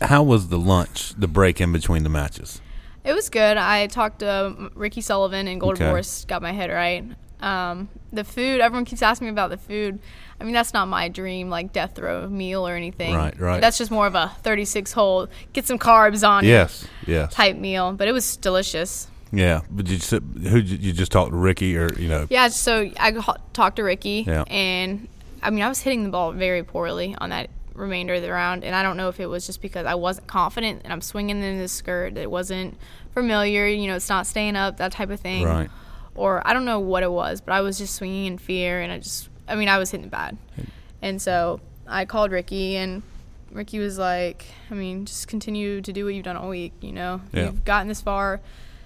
[0.00, 2.60] How was the lunch, the break in between the matches?
[3.04, 3.56] It was good.
[3.56, 5.90] I talked to um, Ricky Sullivan and Golden Okay.
[5.90, 7.04] Horse, got my head right.
[7.44, 9.98] Um, the food, everyone keeps asking me about the food.
[10.40, 13.14] I mean, that's not my dream, like death row meal or anything.
[13.14, 13.60] Right, right.
[13.60, 16.86] That's just more of a 36 hole, get some carbs on it Yes.
[17.06, 17.32] Yes.
[17.34, 17.92] type meal.
[17.92, 19.08] But it was delicious.
[19.32, 19.60] Yeah.
[19.70, 22.26] But did you who did you just talk to Ricky or you know?
[22.30, 23.12] Yeah, so I
[23.52, 24.44] talked to Ricky, Yeah.
[24.48, 25.08] and
[25.42, 28.64] I mean, I was hitting the ball very poorly on that remainder of the round,
[28.64, 31.42] and I don't know if it was just because I wasn't confident and I'm swinging
[31.42, 32.76] in this skirt that wasn't
[33.12, 35.44] familiar, you know, it's not staying up, that type of thing.
[35.44, 35.68] Right.
[36.14, 38.92] Or I don't know what it was, but I was just swinging in fear, and
[38.92, 40.36] I just, I mean, I was hitting it bad.
[40.54, 40.62] Hmm.
[41.02, 43.02] And so I called Ricky, and
[43.50, 46.92] Ricky was like, I mean, just continue to do what you've done all week, you
[46.92, 47.20] know?
[47.32, 47.46] Yeah.
[47.46, 48.40] You've gotten this far.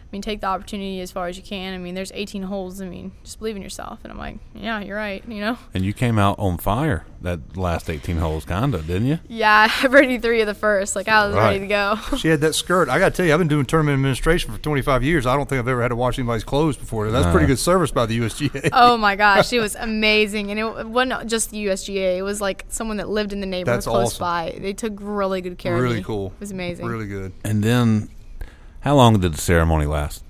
[0.09, 1.75] I mean, take the opportunity as far as you can.
[1.75, 2.81] I mean, there's 18 holes.
[2.81, 4.01] I mean, just believe in yourself.
[4.05, 5.23] And I'm like, yeah, you're right.
[5.29, 5.59] You know?
[5.75, 9.18] And you came out on fire that last 18 holes, kinda, didn't you?
[9.29, 10.97] Yeah, I birdied three of the first.
[10.97, 11.99] Like I was ready to go.
[12.16, 12.88] She had that skirt.
[12.88, 15.27] I got to tell you, I've been doing tournament administration for 25 years.
[15.27, 17.11] I don't think I've ever had to wash anybody's clothes before.
[17.11, 17.47] That's pretty uh-huh.
[17.47, 18.71] good service by the USGA.
[18.73, 22.16] oh my gosh, it was amazing, and it wasn't just the USGA.
[22.16, 24.55] It was like someone that lived in the neighborhood That's close awesome.
[24.55, 24.59] by.
[24.61, 25.88] They took really good care of me.
[25.88, 26.29] really cool.
[26.29, 26.87] It was amazing.
[26.87, 27.33] Really good.
[27.44, 28.09] And then,
[28.80, 30.22] how long did the ceremony last?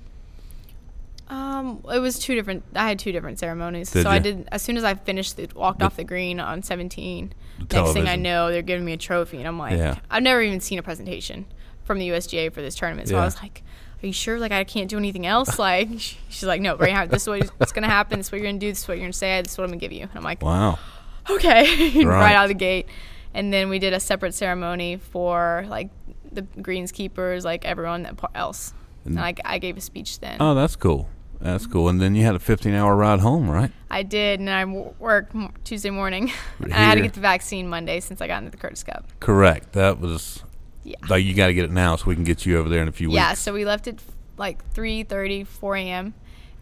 [1.27, 2.63] Um, it was two different.
[2.75, 3.91] I had two different ceremonies.
[3.91, 6.39] Did so I did as soon as I finished, the, walked The- off the green
[6.39, 7.33] on 17.
[7.67, 9.99] The Next thing I know, they're giving me a trophy, and I'm like, Yeah.
[10.09, 11.45] I've never even seen a presentation
[11.83, 13.09] from the USGA for this tournament.
[13.09, 13.21] So Yeah.
[13.21, 13.61] I was like,
[14.01, 14.39] Are you sure?
[14.39, 15.59] Like I can't do anything else?
[15.59, 18.17] Like she's like, No, right now, this is what's gonna happen.
[18.19, 18.69] This is what you're gonna do.
[18.71, 19.41] This is what you're gonna say.
[19.43, 20.03] This is what I'm gonna give you.
[20.03, 20.79] And I'm like, Wow.
[21.29, 22.05] okay, right.
[22.07, 22.33] Right.
[22.33, 22.87] out of the gate.
[23.35, 25.89] And then we did a separate ceremony for like
[26.31, 28.73] the greenskeepers, like everyone else.
[29.05, 30.37] And I, I gave a speech then.
[30.39, 31.09] Oh, that's cool.
[31.41, 31.87] That's cool.
[31.87, 33.71] And then you had a 15 hour ride home, right?
[33.89, 36.31] I did, and I w- worked Tuesday morning.
[36.59, 39.05] and I had to get the vaccine Monday since I got into the Curtis Cup.
[39.21, 39.71] Correct.
[39.73, 40.43] That was
[40.83, 40.97] Yeah.
[41.07, 42.87] like you got to get it now so we can get you over there in
[42.89, 43.29] a few Yeah, weeks.
[43.29, 43.33] Yeah.
[43.35, 44.01] So we left at
[44.37, 46.13] like 3:30, 4 a.m.,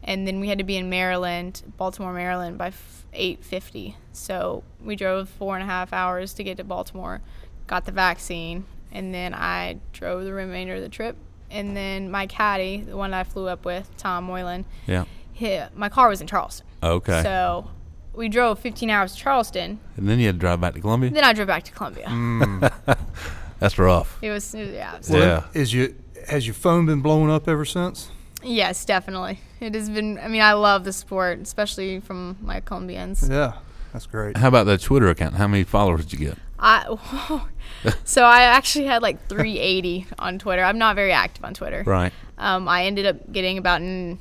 [0.03, 3.95] and then we had to be in Maryland, Baltimore, Maryland, by f- 8:50.
[4.13, 7.21] So we drove four and a half hours to get to Baltimore,
[7.65, 11.15] got the vaccine, and then I drove the remainder of the trip.
[11.49, 15.05] And then my caddy, the one that I flew up with, Tom Moylan, Yeah.
[15.33, 16.65] hit, my car was in Charleston.
[16.83, 17.21] Okay.
[17.23, 17.69] So
[18.13, 19.79] we drove 15 hours to Charleston.
[19.95, 21.09] and then you had to drive back to Columbia.
[21.11, 22.05] Then I drove back to Columbia.
[22.07, 22.71] Mm.
[23.59, 24.17] That's rough.
[24.21, 24.93] It was, it was- yeah.
[24.95, 25.43] It was Well, Yeah.
[25.61, 25.95] Is you
[26.29, 28.11] has your phone been blowing up ever since?
[28.43, 29.39] Yes, definitely.
[29.61, 30.19] It has been.
[30.19, 33.27] I mean, I love the sport, especially from my Colombians.
[33.29, 33.53] Yeah,
[33.93, 34.35] that's great.
[34.37, 35.35] How about that Twitter account?
[35.35, 36.37] How many followers did you get?
[36.59, 37.41] I
[38.03, 40.63] so I actually had like 380 on Twitter.
[40.63, 41.83] I'm not very active on Twitter.
[41.85, 42.11] Right.
[42.37, 44.19] Um, I ended up getting about an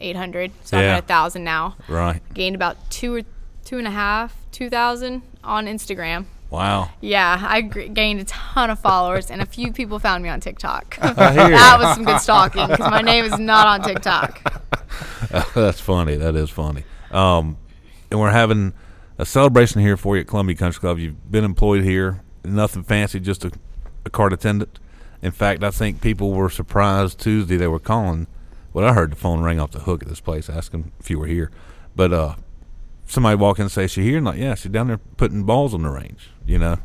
[0.00, 1.76] 800, so I'm at a thousand now.
[1.88, 2.20] Right.
[2.34, 3.22] Gained about two or
[3.64, 6.26] two and a half, two thousand on Instagram.
[6.50, 6.90] Wow.
[7.00, 10.98] Yeah, I gained a ton of followers, and a few people found me on TikTok.
[11.00, 14.62] That was some good stalking because my name is not on TikTok.
[15.54, 16.16] That's funny.
[16.16, 16.84] That is funny.
[17.10, 17.56] Um,
[18.10, 18.74] and we're having
[19.22, 20.98] a celebration here for you at Columbia Country Club.
[20.98, 22.22] You've been employed here.
[22.44, 23.52] Nothing fancy, just a,
[24.04, 24.80] a cart attendant.
[25.22, 28.26] In fact, I think people were surprised Tuesday they were calling.
[28.72, 31.20] Well, I heard the phone ring off the hook at this place asking if you
[31.20, 31.52] were here.
[31.94, 32.34] But uh,
[33.06, 34.16] somebody walk in and say, she here?
[34.16, 36.78] And like, yeah, she's down there putting balls on the range, you know?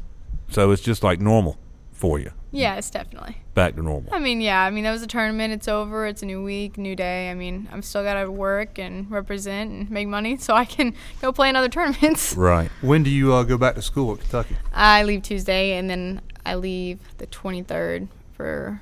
[0.52, 1.58] So it's just like normal
[1.92, 2.30] for you.
[2.52, 3.38] Yes, definitely.
[3.58, 4.14] Back to normal.
[4.14, 4.62] I mean, yeah.
[4.62, 5.52] I mean, that was a tournament.
[5.52, 6.06] It's over.
[6.06, 7.32] It's a new week, new day.
[7.32, 11.32] I mean, I'm still gotta work and represent and make money so I can go
[11.32, 12.36] play in other tournaments.
[12.48, 12.70] Right.
[12.82, 14.58] When do you uh, go back to school at Kentucky?
[14.76, 18.80] I leave Tuesday and then I leave the 23rd for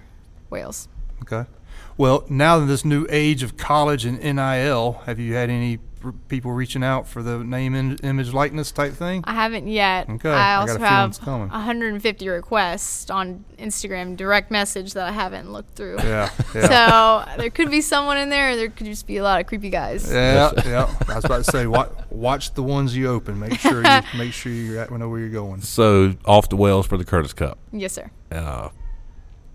[0.50, 0.90] Wales.
[1.22, 1.50] Okay.
[1.96, 5.95] Well, now in this new age of college and NIL, have you had any r-
[6.12, 9.24] people reaching out for the name, in, image, likeness type thing?
[9.26, 10.10] I haven't yet.
[10.10, 11.18] Okay, I I got also a have
[11.52, 15.98] 150 requests on Instagram direct message that I haven't looked through.
[16.00, 16.30] Yeah.
[16.56, 17.26] Yeah.
[17.26, 19.48] So there could be someone in there, or there could just be a lot of
[19.48, 20.10] creepy guys.
[20.10, 20.96] Yeah, yeah.
[21.10, 23.38] I was about to say, watch, watch the ones you open.
[23.40, 25.60] Make sure you make sure you at- know where you're going.
[25.62, 27.58] So off to Wales for the Curtis Cup.
[27.74, 28.10] Yes, sir.
[28.32, 28.70] uh,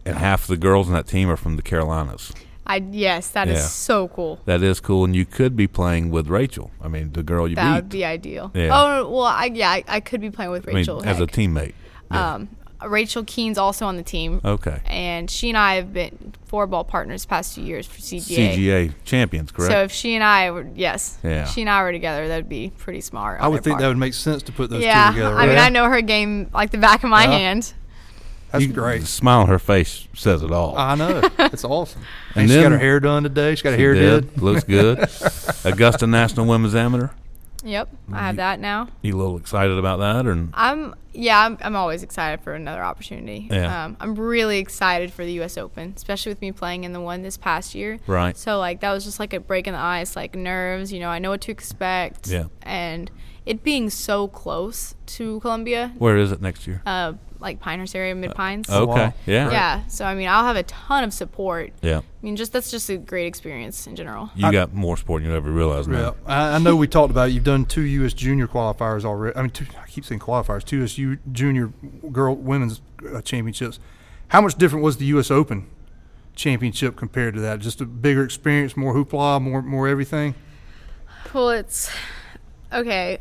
[0.05, 2.33] and half the girls in that team are from the Carolinas.
[2.70, 3.64] I yes, that is Yeah.
[3.66, 4.40] so cool.
[4.44, 6.70] That is cool, and you could be playing with Rachel.
[6.83, 7.62] I mean, the girl you beat.
[7.62, 7.76] That beat.
[7.83, 8.50] would be ideal.
[8.54, 8.70] Yeah.
[8.72, 11.02] Oh well, I yeah, I, I could be playing with I mean, Rachel.
[11.04, 11.74] as a teammate.
[12.11, 12.35] Yeah.
[12.35, 12.48] Um,
[12.87, 14.80] Rachel Kuehn's also on the team, okay.
[14.87, 18.54] and she and I have been four ball partners the past two years for CGA.
[18.54, 19.70] CGA champions, correct?
[19.70, 21.44] So if she and I were yes, Yeah.
[21.44, 23.42] she and I were together, that'd be pretty smart.
[23.42, 23.83] I would think part.
[23.83, 25.37] that would make sense to put those yeah, two together.
[25.37, 25.59] I mean.
[25.59, 27.30] I know her game like the back of my Yeah.
[27.38, 27.74] hand.
[28.53, 29.01] That's You- great.
[29.03, 30.77] The smile on her face says it all.
[30.77, 31.23] I know.
[31.39, 32.03] It's awesome.
[32.35, 33.55] And And she got then- her hair done today.
[33.55, 34.35] She's got her hair did.
[34.35, 34.43] did.
[34.43, 34.99] Looks good.
[35.65, 37.09] Augusta National Women's Amateur.
[37.63, 38.89] Yep, I have that now.
[39.03, 42.83] You a little excited about that, or I'm yeah, I'm, I'm always excited for another
[42.83, 43.49] opportunity.
[43.51, 43.85] Yeah.
[43.85, 45.59] Um, I'm really excited for the U.S.
[45.59, 47.99] Open, especially with me playing in the one this past year.
[48.07, 48.35] Right.
[48.35, 50.91] So like that was just like a break in the ice, like nerves.
[50.91, 52.29] You know, I know what to expect.
[52.29, 52.45] Yeah.
[52.63, 53.11] And
[53.51, 56.83] it being so close to Columbia, where is it next year?
[56.87, 58.69] uh, like Pinehurst area, Mid Pines.
[58.71, 59.07] Oh, okay.
[59.07, 59.15] wow.
[59.27, 59.51] Yeah.
[59.51, 59.87] Yeah.
[59.89, 61.73] So I mean, I'll have a ton of support.
[61.81, 61.99] Yeah.
[61.99, 64.31] I mean, just that's just a great experience in general.
[64.37, 66.13] You I- got more support than you ever realized Yeah.
[66.27, 67.33] I, I know we talked about it.
[67.33, 68.13] You've done two U.S.
[68.13, 69.37] junior qualifiers already.
[69.37, 70.65] I mean, two, I keep saying qualifiers.
[70.65, 70.99] Two U.S.
[70.99, 71.73] U- junior
[72.13, 72.83] girl women's
[73.13, 73.81] uh, championships.
[74.29, 75.31] How much different was the U.S.
[75.31, 75.67] Open
[76.37, 77.61] championship compared to that?
[77.61, 80.35] Just a bigger experience, more hoopla, more more everything.
[81.33, 81.91] Well, it's
[82.73, 83.19] okay.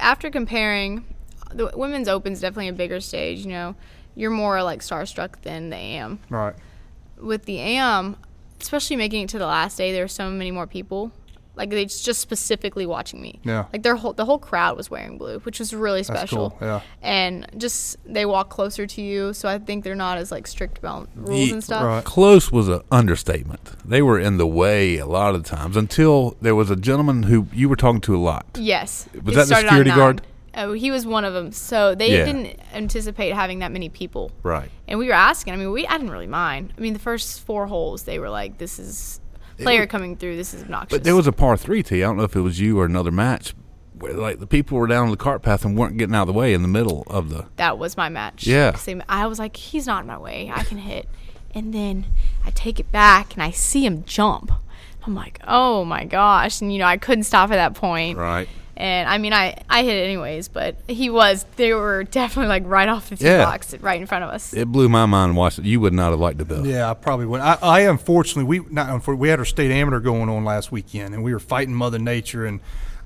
[0.00, 1.04] After comparing,
[1.52, 3.44] the women's open's definitely a bigger stage.
[3.44, 3.76] You know,
[4.14, 6.20] you're more like starstruck than the AM.
[6.28, 6.54] Right.
[7.18, 8.16] With the AM,
[8.60, 11.12] especially making it to the last day, there were so many more people.
[11.54, 13.38] Like they just just specifically watching me.
[13.44, 13.66] Yeah.
[13.72, 16.50] Like their whole the whole crowd was wearing blue, which was really That's special.
[16.50, 16.58] cool.
[16.66, 16.80] Yeah.
[17.02, 20.78] And just they walk closer to you, so I think they're not as like strict
[20.78, 21.84] about rules Ye- and stuff.
[21.84, 22.04] right.
[22.04, 23.72] Close was an understatement.
[23.86, 27.46] They were in the way a lot of times until there was a gentleman who
[27.52, 28.46] you were talking to a lot.
[28.58, 29.08] Yes.
[29.12, 30.22] Was It that the security guard?
[30.54, 31.52] Oh, he was one of them.
[31.52, 32.24] So they Yeah.
[32.24, 34.30] didn't anticipate having that many people.
[34.42, 34.70] Right.
[34.88, 35.52] And we were asking.
[35.52, 36.72] I mean, we I didn't really mind.
[36.76, 39.20] I mean, the first four holes, they were like, "This is
[39.58, 40.36] player coming through.
[40.36, 42.02] This is obnoxious." But there was a par three tee.
[42.02, 43.54] I don't know if it was you or another match
[43.98, 46.32] where like the people were down the cart path and weren't getting out of the
[46.32, 47.46] way in the middle of the.
[47.56, 48.46] that was my match.
[48.46, 48.72] Yeah.
[48.72, 50.50] they- I was like, "He's not in my way.
[50.54, 51.08] I can hit."
[51.54, 52.06] And then
[52.44, 54.50] I take it back and I see him jump.
[55.04, 58.16] I'm like, "Oh my gosh!" And you know, I couldn't stop at that point.
[58.18, 58.48] Right.
[58.76, 61.44] And I mean, I I hit it anyways, but he was.
[61.56, 63.44] They were definitely like right off the tee Yeah.
[63.44, 64.54] box, right in front of us.
[64.54, 65.64] It blew my mind watching.
[65.66, 66.70] You would not have liked to be.
[66.70, 67.40] Yeah, I probably would.
[67.42, 71.14] I, I unfortunately we not unfor- we had our state amateur going on last weekend,
[71.14, 72.60] and we were fighting Mother Nature, and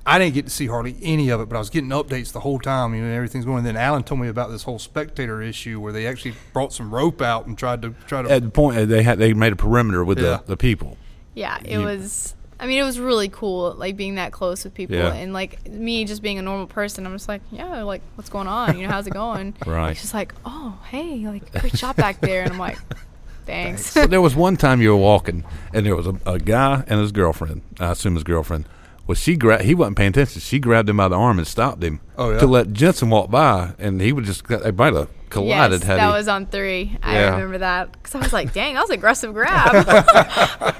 [0.05, 2.39] I didn't get to see hardly any of it, but I was getting updates the
[2.39, 2.95] whole time.
[2.95, 3.57] You know, everything's going.
[3.57, 6.93] And then Alan told me about this whole spectator issue where they actually brought some
[6.95, 8.31] rope out and tried to try to.
[8.31, 10.37] At the point uh, they had, they made a perimeter with Yeah.
[10.37, 10.95] the, the people.
[11.35, 12.35] Yeah, it You- was.
[12.59, 15.13] I mean, it was really cool, like being that close with people, Yeah.
[15.13, 17.05] and like me just being a normal person.
[17.05, 18.77] I'm just like, yeah, like what's going on?
[18.77, 19.53] You know, how's it going?
[19.65, 19.95] Right.
[19.95, 22.77] She's like, oh, hey, like great shot back there, and I'm like,
[23.45, 23.93] thanks.
[23.93, 25.43] But there was one time you were walking,
[25.73, 27.61] and there was a, a guy and his girlfriend.
[27.79, 28.65] I assume his girlfriend.
[29.07, 30.41] Well, she gra- he wasn't paying attention.
[30.41, 32.39] She grabbed him by the arm and stopped him Oh, yeah?
[32.39, 35.79] to let Jensen walk by, and he would just they might have collided.
[35.79, 36.97] yes, had that he, was on three.
[37.01, 37.29] I Yeah.
[37.31, 39.71] remember that because I was like, dang, that was an aggressive grab.
[39.87, 40.73] I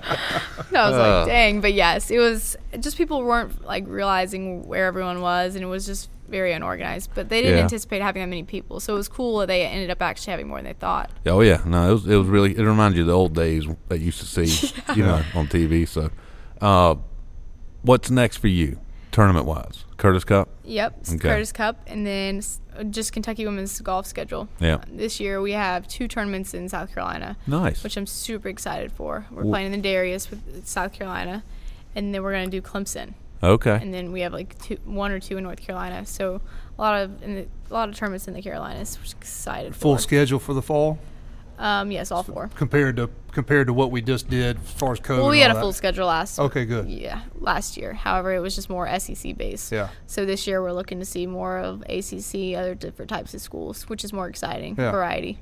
[0.71, 1.19] was Uh.
[1.19, 5.63] like, dang, but yes, it was just people weren't like realizing where everyone was, and
[5.63, 7.11] it was just very unorganized.
[7.15, 7.63] But they didn't Yeah.
[7.63, 10.47] anticipate having that many people, so it was cool that they ended up actually having
[10.49, 11.09] more than they thought.
[11.25, 13.65] Oh yeah, no, it was it was really it reminded you of the old days
[13.87, 15.87] that you used to see, you know, on TV.
[15.87, 16.09] So,
[16.61, 16.95] uh,
[17.83, 18.79] what's next for you,
[19.11, 19.85] tournament wise?
[19.97, 20.49] Curtis Cup.
[20.63, 21.17] Yep, Okay.
[21.17, 22.41] Curtis Cup, and then
[22.91, 24.47] just Kentucky women's golf schedule.
[24.59, 24.75] Yeah.
[24.75, 27.83] Uh, this year we have two tournaments in South Carolina, Nice.
[27.83, 29.25] which I'm super excited for.
[29.31, 31.43] We're Wh- playing in the Darius with uh, South Carolina,
[31.95, 33.79] and then we're gonna do Clemson, okay.
[33.81, 36.05] and then we have like two, one or two in North Carolina.
[36.05, 36.41] So
[36.77, 38.99] a lot of in the, a lot of tournaments in the Carolinas.
[39.01, 40.01] Which excited Full for.
[40.01, 40.99] schedule for the fall
[41.59, 42.49] Um, yes, all four.
[42.55, 45.17] compared to compared to what we just did as far as COVID.
[45.17, 45.77] Well, we and had a all full that.
[45.77, 46.39] schedule last.
[46.39, 46.87] Okay, good.
[46.87, 47.93] Yeah, last year.
[47.93, 49.71] However, it was just more SEC based.
[49.71, 49.89] Yeah.
[50.05, 53.89] So this year we're looking to see more of ACC, other different types of schools,
[53.89, 54.75] which is more exciting.
[54.77, 54.91] Yeah.
[54.91, 55.39] Variety.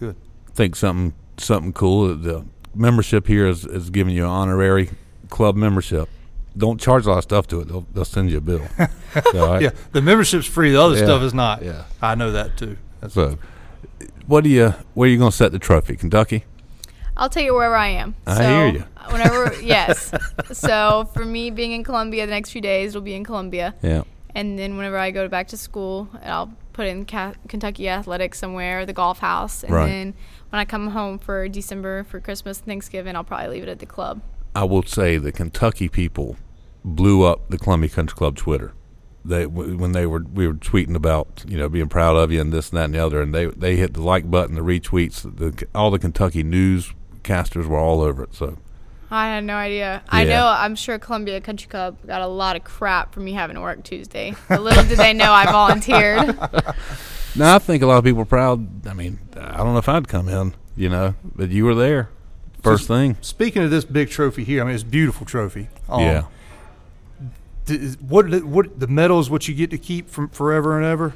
[0.00, 0.16] Good.
[0.54, 2.14] think something something cool.
[2.16, 4.90] The membership here is, is giving you an honorary
[5.28, 6.08] club membership.
[6.56, 7.68] Don't charge a lot of stuff to it.
[7.68, 8.66] They'll, they'll send you a bill.
[9.32, 10.72] so, I- Yeah, the membership's free.
[10.72, 11.04] The other Yeah.
[11.04, 11.62] stuff is not.
[11.62, 11.84] Yeah.
[12.02, 12.76] I know that too.
[13.00, 13.38] That's So,
[14.26, 14.74] what do you?
[14.94, 15.96] Where are you going to set the trophy?
[15.96, 16.44] Kentucky.
[17.16, 18.14] I'll tell you wherever I am.
[18.26, 18.84] I so hear you.
[19.10, 20.12] Whenever, yes.
[20.52, 24.02] So for me, being in Columbia, the next few days it'll be in Columbia, Yeah.
[24.34, 28.86] and then whenever I go back to school, I'll put in Ca- Kentucky Athletics somewhere,
[28.86, 29.86] the golf house, and Right.
[29.86, 30.14] then
[30.48, 33.78] when I come home for December for Christmas and Thanksgiving, I'll probably leave it at
[33.78, 34.22] the club.
[34.54, 36.36] I will say the Kentucky people
[36.84, 38.72] blew up the Columbia Country Club Twitter.
[39.24, 42.52] They when they were we were tweeting about you know being proud of you and
[42.52, 45.22] this and that and the other, and they they hit the like button, the retweets.
[45.22, 48.34] The, all the Kentucky newscasters were all over it.
[48.34, 48.58] So
[49.10, 50.02] I had no idea.
[50.08, 50.46] I know.
[50.46, 53.82] I'm sure Columbia Country Club got a lot of crap for me having to work
[53.84, 54.34] Tuesday.
[54.48, 56.36] But little did they know I volunteered.
[57.36, 58.86] now I think a lot of people are proud.
[58.86, 62.10] I mean, I don't know if I'd come in, you know, but you were there
[62.62, 63.16] first thing.
[63.20, 65.68] Speaking of this big trophy here, I mean it's a beautiful trophy.
[65.88, 66.24] Um, yeah.
[67.68, 69.30] Is- what what the is?
[69.30, 71.14] What you get to keep from forever and ever?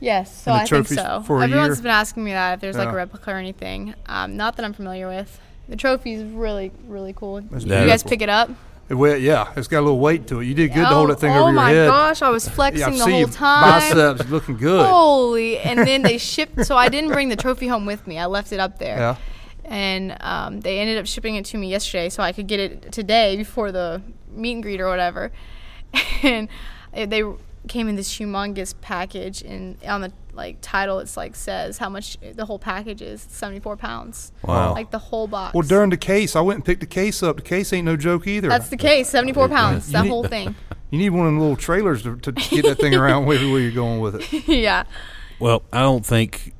[0.00, 1.24] Yes, so I think so.
[1.28, 1.82] Everyone's year?
[1.82, 3.94] been asking me that if there's like a replica or anything.
[4.06, 5.40] Um, not that I'm familiar with.
[5.68, 7.40] The trophy's really, really cool.
[7.40, 8.50] That's you guys pick it up?
[8.88, 10.44] It, well, yeah, it's got a little weight to it.
[10.44, 11.88] You did good to hold oh, that thing oh over your head.
[11.88, 13.80] Oh my gosh, I was flexing yeah, the whole time.
[13.80, 14.84] biceps looking good.
[14.84, 15.58] Holy!
[15.58, 16.66] And then they shipped.
[16.66, 18.18] So I didn't bring the trophy home with me.
[18.18, 18.98] I left it up there.
[18.98, 19.16] Yeah.
[19.64, 22.92] and um, they ended up shipping it to me yesterday so I could get it
[22.92, 25.32] today before the meet and greet or whatever.
[26.22, 27.24] And they
[27.66, 32.16] came in this humongous package, and on the like title, it's like says how much
[32.20, 33.26] the whole package is.
[33.28, 34.30] Seventy four pounds.
[34.44, 34.72] Wow.
[34.72, 35.54] Like the whole box.
[35.54, 37.36] Well, during the case, I went and picked the case up.
[37.36, 38.48] The case ain't no joke either.
[38.48, 39.08] That's the case.
[39.08, 39.88] Seventy four pounds.
[39.88, 40.54] You That need- whole thing.
[40.90, 43.72] you need one of the little trailers to, to get that thing around everywhere you're
[43.72, 44.46] going with it.
[44.48, 44.84] yeah.
[45.40, 46.54] Well, I don't think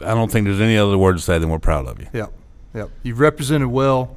[0.00, 2.06] I don't think there's any other word to say than we're proud of you.
[2.14, 2.32] Yep,
[2.74, 2.90] yep.
[3.02, 4.16] You've represented well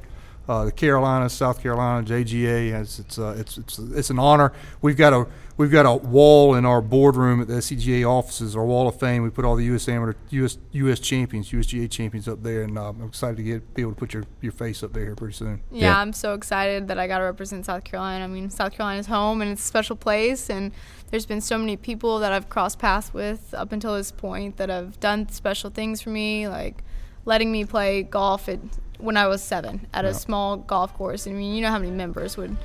[0.50, 2.80] uh, the Carolinas, South Carolina, JGA.
[2.80, 4.52] It's it's, uh, it's it's it's an honor.
[4.82, 8.64] We've got a we've got a wall in our boardroom at the SCGA offices, our
[8.64, 9.22] wall of fame.
[9.22, 9.88] We put all the U.S.
[9.88, 10.58] amateur U.S.
[10.72, 10.98] U.S.
[10.98, 14.12] champions, USGA champions up there, and uh, I'm excited to get be able to put
[14.12, 15.60] your, your face up there here pretty soon.
[15.70, 16.00] yeah, Yeah.
[16.00, 18.24] I'm so excited that I got to represent South Carolina.
[18.24, 20.72] I mean, South Carolina's home and it's a special place, and
[21.12, 24.68] there's been so many people that I've crossed paths with up until this point that
[24.68, 26.82] have done special things for me, like
[27.24, 28.58] letting me play golf at
[28.98, 30.10] when I was seven at Yeah.
[30.10, 31.26] a small golf course.
[31.26, 32.56] I mean, you know how many members would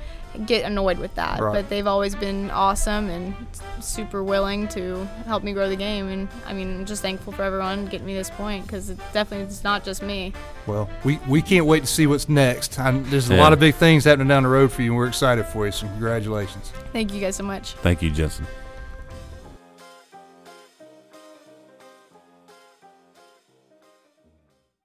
[0.44, 1.54] get annoyed with that, Right.
[1.54, 3.34] but they've always been awesome and
[3.80, 6.08] super willing to help me grow the game.
[6.08, 9.46] And I mean, I'm just thankful for everyone getting me this point because it definitely
[9.46, 10.34] it's not just me.
[10.66, 12.78] Well, we, we can't wait to see what's next.
[12.78, 13.40] i there's a Yeah.
[13.40, 15.72] lot of big things happening down the road for you, and we're excited for you.
[15.72, 16.70] So congratulations.
[16.92, 17.70] Thank you guys so much.
[17.82, 18.46] Thank you, Jensen.